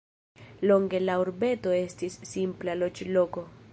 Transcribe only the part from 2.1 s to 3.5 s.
simpla loĝloko.